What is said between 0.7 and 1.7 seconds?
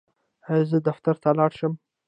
زه دفتر ته لاړ